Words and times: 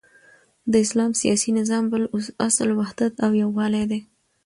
د 0.71 0.73
اسلام 0.85 1.11
سیاسی 1.21 1.49
نظام 1.59 1.83
بل 1.91 2.03
اصل 2.47 2.69
وحدت 2.79 3.13
او 3.25 3.31
یوالی 3.43 3.83
دی، 3.91 3.99